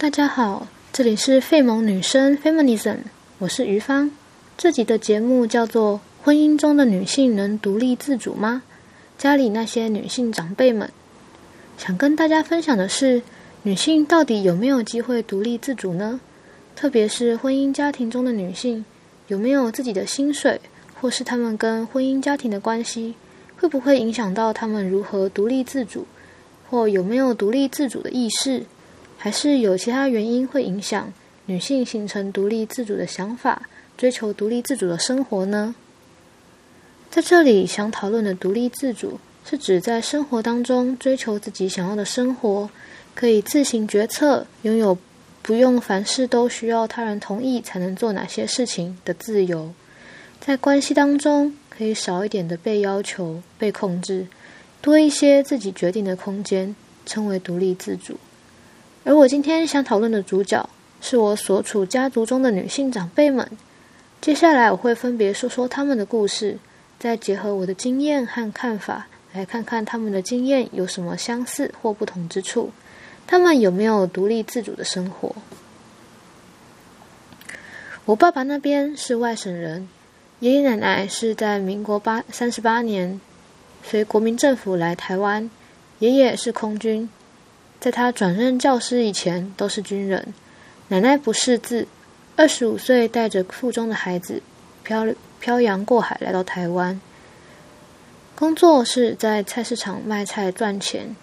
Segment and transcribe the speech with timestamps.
[0.00, 3.00] 大家好，这里是费蒙女生 Feminism，
[3.36, 4.10] 我是于芳。
[4.56, 8.62] 这集的节目叫做《婚姻中的女性能独立自主吗？
[9.18, 10.88] 家里那些女性长辈们》，
[11.76, 13.20] 想跟大家分享的是，
[13.64, 16.18] 女性到底有没有机会独立自主呢？
[16.74, 18.82] 特别是婚姻家庭中的女性，
[19.28, 20.62] 有没有自己的薪水，
[20.98, 23.16] 或是她们跟婚姻家庭的关系，
[23.58, 26.06] 会不会影响到她们如何独立自主，
[26.70, 28.64] 或有没有独立自主的意识？
[29.22, 31.12] 还是有其他原因会影响
[31.44, 35.74] 女性形成独立自主的想法，追求独立自主的生活呢？
[37.10, 42.70] 在这里想讨论的独立自主，是指在生活当中追求自己想要的生活，
[43.14, 44.96] 可以自行决策，拥有
[45.42, 49.70] 不用凡事都需要他人同意才能做哪些事情的自由。
[50.40, 54.26] 在关系当中，可以少一点的被要求、被控制，
[54.80, 58.16] 多一些自己决定的空间，称为独立自主。
[59.02, 60.68] 而我今天想讨论的主角，
[61.00, 63.50] 是我所处家族中的女性长辈们。
[64.20, 66.58] 接下来我会分别说说他们的故事，
[66.98, 72.70] 再结合我的经验和看法，来看看他们的经验有什么相似或不同之处，
[73.26, 75.34] 他们有没有独立自主的生活。
[78.04, 79.88] 我爸爸那边是外省人，
[80.40, 83.18] 爷爷奶奶是在民国八三十八年
[83.82, 85.50] 随国民政府来台湾，
[86.00, 87.08] 爷爷是空军。
[87.80, 90.34] 在他转任教师以前，都是军人。
[90.88, 91.86] 奶奶不识字，
[92.36, 94.42] 二十五岁带着腹中的孩子
[94.84, 95.06] 漂
[95.40, 97.00] 漂洋过海来到台湾，
[98.34, 101.16] 工作是在菜市场卖菜赚钱，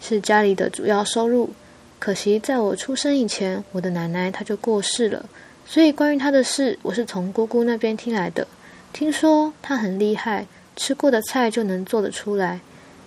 [0.00, 1.50] 是家里的主要收入。
[2.00, 5.24] 可惜在我出生以前，我的奶奶她就过世了，
[5.64, 8.46] 所以关于她的事，我是从姑姑那边听来的。
[8.92, 12.60] 听说她很厉害，吃过的菜就能做得出来，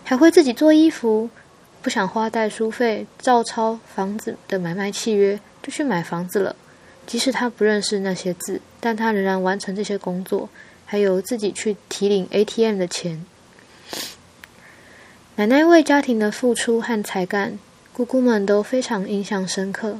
[0.04, 1.30] 还会自己做衣服。
[1.88, 6.54] 不想花代书费，照抄房子的买卖契约，就去买房子了。
[7.06, 10.50] 即使他不认识那些字，但他仍然完成这些工作，
[10.86, 13.26] 还有自己去提领 ATM 的钱。
[15.38, 17.58] 奶奶为家庭的付出和才干，
[17.94, 20.00] 姑姑们都非常印象深刻。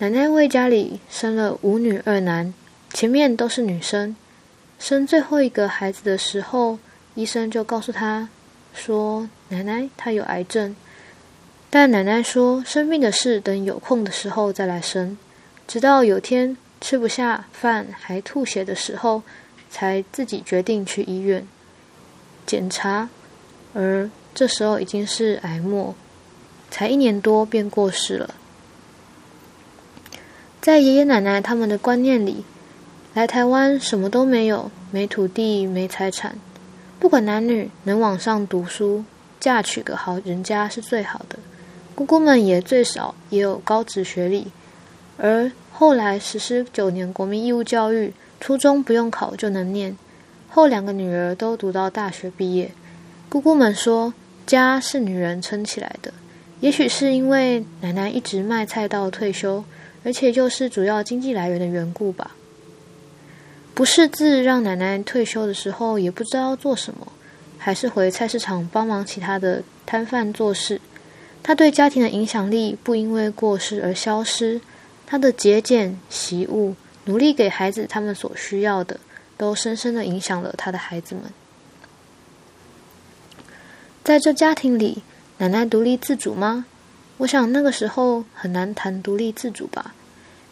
[0.00, 2.52] 奶奶为家里生了五女二男，
[2.92, 4.14] 前面都是女生。
[4.78, 6.78] 生最后一个孩子的时候，
[7.14, 8.28] 医生就告诉她
[8.74, 10.76] 说：“奶奶她有癌症。”
[11.70, 15.18] 但奶奶说，生病的事等有空的时候再来生。
[15.66, 19.22] 直到有天吃不下饭还吐血的时候，
[19.70, 21.46] 才自己决定去医院
[22.46, 23.10] 检查。
[23.74, 25.94] 而这时候已经是癌末，
[26.70, 28.34] 才一年多便过世了。
[30.62, 32.44] 在爷爷奶奶他们的观念里，
[33.12, 36.38] 来台湾什么都没有，没土地，没财产，
[36.98, 39.04] 不管男女，能往上读书，
[39.38, 41.37] 嫁娶个好人家是最好的。
[41.98, 44.46] 姑姑们也最少也有高职学历，
[45.16, 49.98] 而后来实施九年国民义务教育，初中不用考就能念，
[50.48, 52.70] 后两个女儿都读到大学毕业。
[53.28, 54.14] 姑姑们说，
[54.46, 56.14] 家是女人撑起来的，
[56.60, 59.64] 也许是因为奶奶一直卖菜到退休，
[60.04, 62.36] 而且又是主要经济来源的缘故吧。
[63.74, 67.08] 不识字让奶奶退休的时候也不知道做什么，
[67.58, 70.80] 还是回菜市场帮忙其他的摊贩做事。
[71.48, 74.60] 他对家庭的影响力不因为过世而消失，
[75.06, 76.74] 他的节俭、习物、
[77.06, 79.00] 努力给孩子他们所需要的，
[79.38, 81.24] 都深深的影响了他的孩子们。
[84.04, 85.02] 在这家庭里，
[85.38, 86.66] 奶奶独立自主吗？
[87.16, 89.94] 我想那个时候很难谈独立自主吧。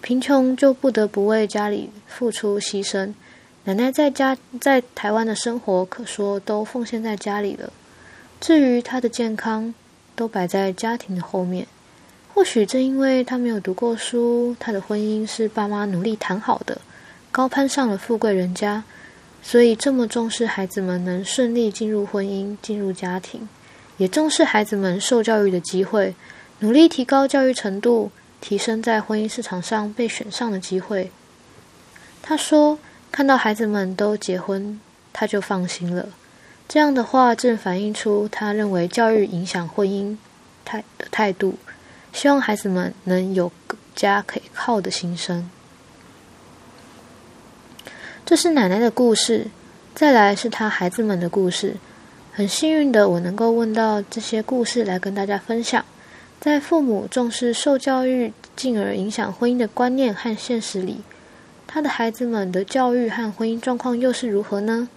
[0.00, 3.12] 贫穷就不得不为家里付出牺牲。
[3.64, 7.70] 奶奶在家在台湾的生活，可说都奉献在家里了。
[8.40, 9.74] 至于她的健康，
[10.16, 11.64] 都摆在家庭的后面。
[12.34, 16.78] 或许正因为他没有读过书，他的婚姻是爸妈努力谈好的，
[17.30, 18.82] 高攀上了富贵人家，
[19.42, 23.48] 所以这么重视孩子们能顺利进入婚姻、进入家庭，
[23.96, 26.14] 也重视孩子们受教育的机会，
[26.58, 31.10] 努力提高教育程度，提升在婚姻市场上被选上的机会。
[32.20, 32.78] 他说
[33.10, 34.78] ：“看到孩子们都结婚，
[35.12, 36.08] 他就放心了。”
[36.68, 40.16] 这样的话，正反映出他认为教育影响婚姻
[40.64, 41.54] 态的态度，
[42.12, 43.52] 希望孩子们能有
[43.94, 45.48] 家可以靠的心声。
[48.24, 49.46] 这是奶奶的故事，
[49.94, 51.76] 再来是他孩子们的故事。
[52.32, 55.84] 很幸运的，我能够问到这些故事来跟大家分享。
[56.40, 61.00] 在父母重视受教育，进而影响婚姻的观念和现实里，
[61.66, 64.88] 他的孩子们的教育和婚姻状况又是如何呢？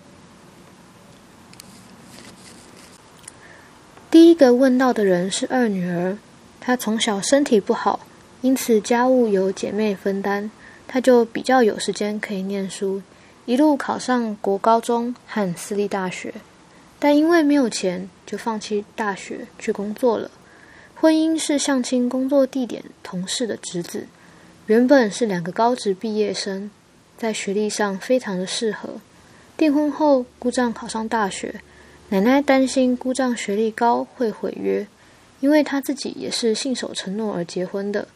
[4.12, 6.18] 第一个问到的人是二女儿，
[6.60, 8.00] 她从小身体不好，
[8.42, 10.50] 因此家务由姐妹分担，
[10.88, 13.04] 她就比较有时间可以念书，
[13.46, 16.34] 一路考上国高中和私立大学。
[16.98, 20.32] 但因为没有钱，就放弃大学去工作了。
[20.96, 24.08] 婚姻是相亲工作地点同事的侄子，
[24.66, 26.72] 原本是两个高职毕业生，
[27.16, 28.96] 在学历上非常的适合。
[29.56, 31.62] 订婚后，姑丈考上大学，
[32.12, 34.88] 奶奶担心姑丈学历高会毁约，
[35.42, 38.08] 因为她自己也是信守承诺而结婚的，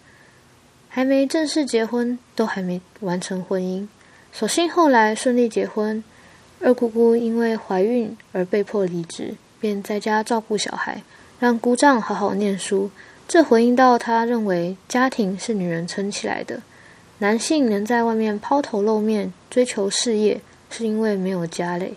[0.89, 3.87] 还没正式结婚，都还没完成婚姻。
[4.31, 6.03] 所幸后来顺利结婚。
[6.59, 11.03] 二姑姑因为怀孕而被迫离职，便在家照顾小孩，
[11.39, 12.89] 让姑丈好好念书。
[13.27, 16.61] 这回应到她认为家庭是女人撑起来的，
[17.19, 20.41] 男性能在外面抛头露面追求事业，
[20.71, 21.93] 是因为没有家累。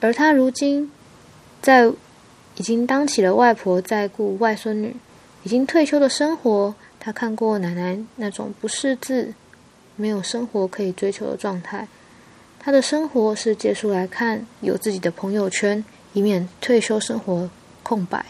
[0.00, 0.90] 而他如今
[1.60, 1.86] 在
[2.56, 4.94] 已经当起了外婆，在顾外孙女，
[5.42, 9.32] 已经退休的生活，他看过奶奶那种不识字、
[9.96, 11.88] 没有生活可以追求的状态。
[12.60, 17.48] 他的生活是借书来看，有自己的朋友圈，以免退休生活
[17.82, 18.26] 空白。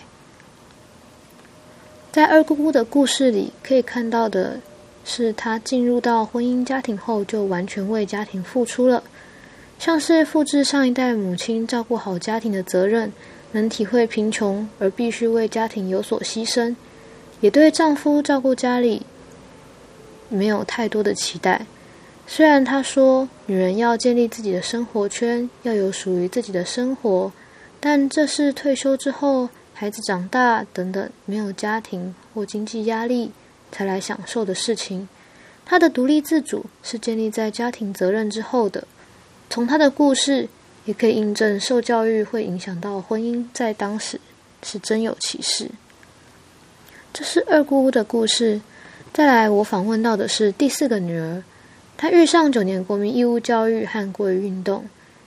[2.13, 4.61] 在二姑姑的故事里，可以看到的
[5.05, 9.03] 是，她进入到婚姻家庭后，就完全为家庭付出了，
[9.79, 13.13] 像是复制上一代母亲照顾好家庭的责任，
[13.53, 16.75] 能体会贫穷而必须为家庭有所牺牲，
[17.41, 19.03] 也对丈夫照顾家里
[20.29, 21.65] 没有太多的期待。
[22.27, 27.33] 虽然她说女人要建立自己的生活圈，要有属于自己的生活，
[27.79, 33.31] 但这是退休之后、孩子长大等等没有家庭或经济压力
[33.71, 35.09] 才来享受的事情。
[35.65, 38.87] 她的独立自主是建立在家庭责任之后的。
[39.51, 40.49] 从他的故事
[40.85, 44.21] 也可以印证，受教育会影响到婚姻，在当时
[44.63, 45.71] 是真有其事。
[47.13, 48.61] 这是二姑姑的故事。
[49.13, 51.43] 再来，我访问到的是第四个女儿。
[51.97, 54.85] 她遇上九年国民义务教育和国语运动，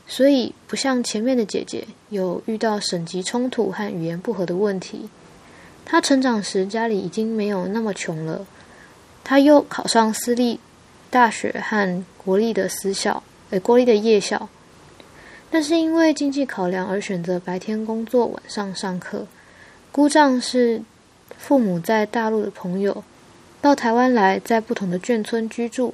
[0.07, 5.09] 所以不像前面的姐姐有遇到省级冲突和语言不合的问题。
[5.83, 8.45] 她成长时家里已经没有那么穷了，
[9.23, 10.59] 她又考上私立
[11.09, 14.49] 大学和国立的私校，呃，国立的夜校。
[15.51, 19.27] 但是因为经济考量而选择白天工作，晚上上课。
[19.91, 20.81] 姑丈是
[21.37, 23.03] 父母在大陆的朋友，
[23.61, 25.93] 到台湾来，在不同的眷村居住。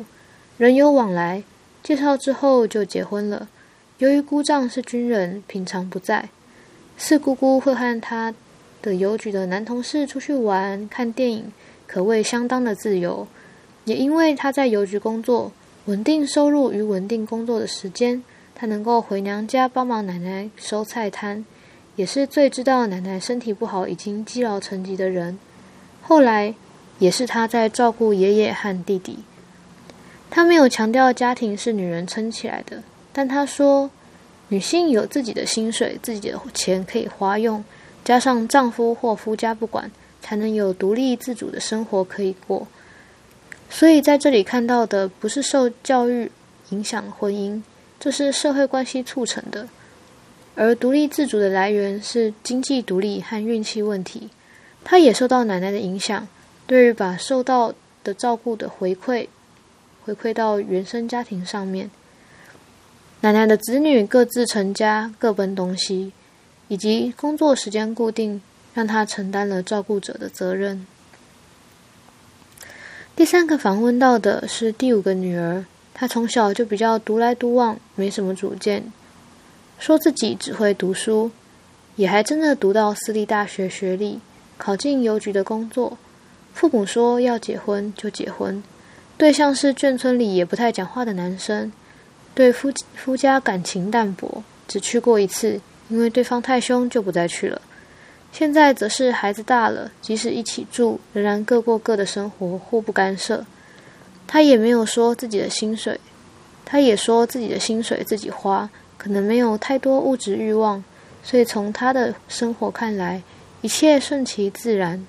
[0.58, 1.44] 人有往来，
[1.84, 3.50] 介绍之后就结婚了。
[3.98, 6.30] 由于姑丈是军人，平常不在，
[6.98, 8.32] 四姑姑会和他
[8.84, 11.52] 的邮局的男同事出去玩、看电影，
[11.88, 13.28] 可谓相当的自由。
[13.86, 15.52] 也因为他在邮局工作，
[15.88, 18.22] 稳定收入与稳定工作的时间，
[18.54, 21.46] 他能够回娘家帮忙奶奶收菜摊，
[21.96, 25.40] 也是最知道奶奶身体不好、已经积劳成疾的人。
[26.02, 26.54] 后来，
[27.00, 29.20] 也是他在照顾爷爷和弟弟。
[30.30, 32.84] 他没有强调家庭是女人撑起来的，
[33.14, 33.90] 但他说，
[34.50, 37.64] 女性有自己的薪水、自己的钱可以花用，
[38.04, 39.90] 加上丈夫或夫家不管，
[40.22, 42.68] 才能有独立自主的生活可以过。
[43.70, 46.32] 所以在这里看到的不是受教育
[46.70, 47.62] 影响婚姻，
[48.00, 49.68] 这是社会关系促成的。
[50.56, 54.30] 而独立自主的来源是经济独立和运气问题。
[54.84, 56.28] 他也受到奶奶的影响，
[56.66, 57.74] 对于把受到
[58.04, 59.28] 的照顾的回馈。
[60.04, 61.92] 回馈到原生家庭上面，
[63.20, 66.14] 奶奶的子女各自成家，各奔东西，
[66.70, 68.42] 以及工作时间固定，
[68.74, 70.88] 让她承担了照顾者的责任。
[73.18, 78.94] 第三个访问到的是第五个女儿，她从小就比较独来独往，没什么主见，
[79.80, 81.32] 说自己只会读书，
[81.96, 84.20] 也还真的读到私立大学学历，
[84.60, 85.98] 考进邮局的工作。
[86.54, 88.62] 父母说要结婚就结婚。
[89.18, 91.72] 对象是眷村里也不太讲话的男生，
[92.36, 95.60] 对夫夫家感情淡薄，只去过一次，
[95.90, 97.60] 因为对方太凶就不再去了。
[98.38, 103.44] 现在则是孩子大了，即使一起住，仍然各过各的生活，互不干涉。
[104.28, 106.00] 他也没有说自己的薪水，
[106.64, 110.84] 他也说自己的薪水自己花，可能没有太多物质欲望，
[111.24, 113.24] 所以从他的生活看来，
[113.64, 115.04] 一切顺其自然。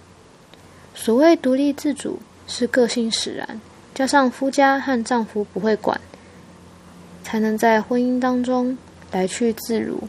[0.95, 3.61] 所谓独立自主，是个性使然。
[3.95, 6.01] 加上夫家和丈夫不会管，
[7.23, 8.79] 才能在婚姻当中
[9.13, 10.03] 来去自如。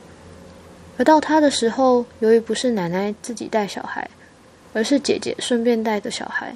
[1.00, 4.10] 而到他的时候，由于不是奶奶自己带小孩，
[4.74, 6.54] 而是姐姐顺便带的小孩，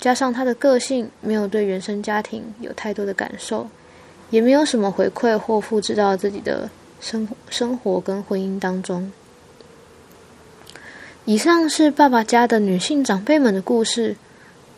[0.00, 3.68] 加上她的个性没有对原生家庭有太多的感受，
[4.30, 6.68] 也没有什么回馈或复制到自己的
[7.00, 9.12] 生生活跟婚姻当中。
[11.24, 14.16] 以上是爸爸家的女性长辈们的故事。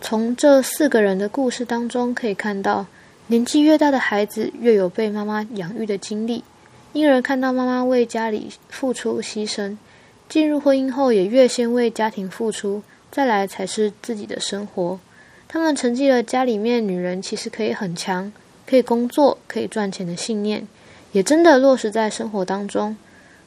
[0.02, 2.84] 从这四个人的故事当中可以看到，
[3.28, 6.44] 年纪越大的孩子越有被妈妈养育的经历，
[6.92, 9.76] 因而看到妈妈为家里付出牺牲，
[10.28, 14.98] 进入婚姻后也越先为家庭付出，再来才是自己的生活。
[15.48, 18.32] 他们承继了家里面女人其实可以很强，
[18.66, 20.66] 可以工作，可以赚钱的信念，
[21.12, 22.96] 也真的落实在生活当中。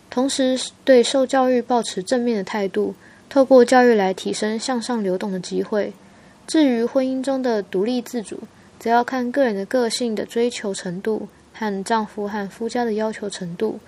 [0.10, 2.94] 同时，对受教育保持正面的态度，
[3.28, 5.94] 透过教育来提升向上流动的机会。
[6.46, 8.40] 至于婚姻中的独立自主，
[8.80, 13.80] 则要看个人的个性的追求程度和丈夫和夫家的要求程度。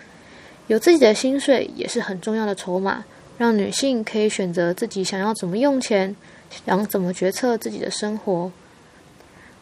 [0.68, 3.06] 有自己的薪水也是很重要的筹码，
[3.38, 6.16] 让女性可以选择自己想要怎么用钱，
[6.66, 8.52] 想怎么决策自己的生活。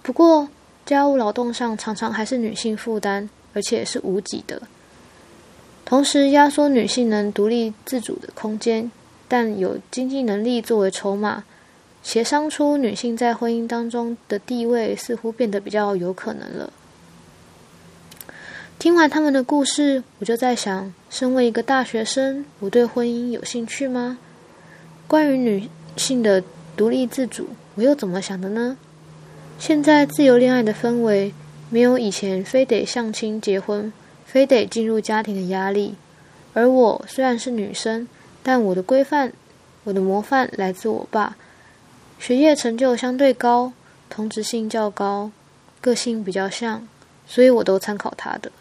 [0.01, 0.47] 不过，
[0.85, 4.61] 家务劳动上常常还是女性负担，而且是无己的，
[5.83, 8.91] 同时压缩女性能独立自主的空间。
[9.27, 11.43] 但有经济能力作为筹码。
[12.03, 16.71] 协商出女性在婚姻当中的地位，似乎变得比较有可能了。
[18.85, 24.19] 听完他们的故事，我就在想：身为一个大学生，我对婚姻有兴趣吗？
[25.07, 26.43] 关于女性的
[26.77, 28.77] 独立自主，我又怎么想的呢？
[29.57, 31.33] 现在自由恋爱的氛围，
[31.71, 33.91] 没有以前非得相亲结婚、
[34.23, 35.95] 非得进入家庭的压力。
[36.53, 38.07] 而我虽然是女生，
[38.43, 39.33] 但我的规范、
[39.85, 41.35] 我的模范来自我爸。
[42.19, 43.73] 学业成就相对高，
[44.11, 45.31] 同质性较高，
[45.81, 46.87] 个性比较像，
[47.25, 48.51] 所以我都参考他的。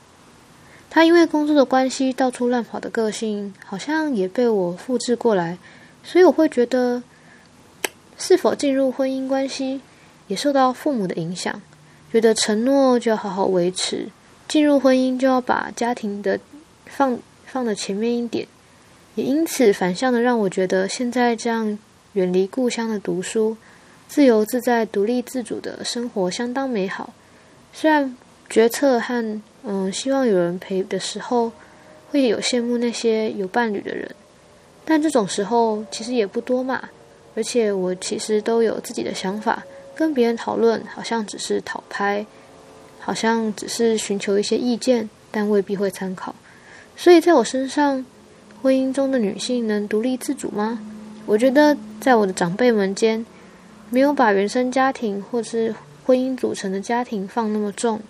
[0.95, 5.59] 他因为工作的关系到处乱跑的个性，好像也被我复制过来，
[6.05, 7.03] 所以我会觉得，
[8.17, 9.81] 是否进入婚姻关系
[10.29, 11.61] 也受到父母的影响，
[12.13, 14.07] 觉得承诺就要好好维持，
[14.47, 16.39] 进入婚姻就要把家庭的
[16.87, 18.47] 放放的前面一点，
[19.17, 21.77] 也因此反向的让我觉得现在这样。
[22.13, 23.57] 远离故乡的读书，
[24.07, 27.13] 自由自在、独立自主的生活相当美好。
[27.73, 28.17] 虽然
[28.55, 31.51] 决策和嗯希望有人陪的时候，
[32.13, 34.09] 会有羡慕那些有伴侣的人，
[34.85, 36.89] 但这种时候其实也不多嘛。
[37.35, 39.65] 而且我其实都有自己的想法，
[39.97, 42.25] 跟别人讨论好像只是讨拍，
[43.01, 46.33] 好像只是寻求一些意见，但未必会参考。
[46.97, 48.07] 所以在我身上，
[48.63, 50.79] 婚姻中的女性能独立自主吗？
[51.27, 53.27] 我觉得，在我的长辈们间，
[53.91, 55.75] 没有把原生家庭或是
[56.07, 58.01] 婚姻组成的家庭放那么重，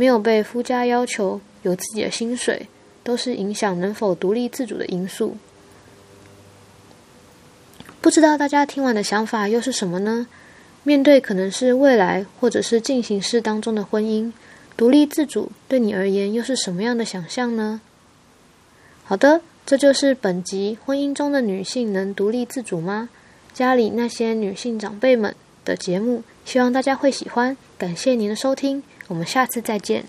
[0.00, 2.66] 没有被夫家要求有自己的薪水，
[3.02, 5.36] 都是影响能否独立自主的因素。
[8.00, 10.26] 不知道大家听完的想法又是什么呢？
[10.84, 14.32] 面对可能是未来或者是进行式当中的婚姻，
[14.74, 17.82] 独立自主对你而言又是什么样的想象呢？
[19.04, 19.42] 好的。
[19.66, 23.08] 这就是本集婚姻中的女性能独立自主吗？
[23.52, 25.32] 家里那些女性长辈们
[25.64, 27.56] 的节目，希望大家会喜欢。
[27.78, 30.04] 感谢您的收听，我们下次再见。